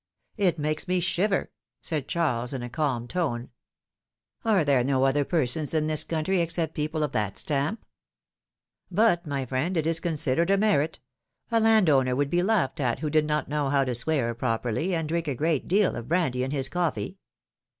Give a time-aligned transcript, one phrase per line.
[0.37, 3.49] It makes me shiver," said Charles, in a calm tone.
[4.43, 7.85] ^^Are there no other persons in this country except people of that stamp?"
[8.91, 9.23] philomI^ne's marriages.
[9.29, 10.99] 149 my friend, it is considered a merit.
[11.51, 14.95] A land owner would be laughed at, who did not know how to swear properly,
[14.95, 17.19] and drink a great deal of brandy in his coffee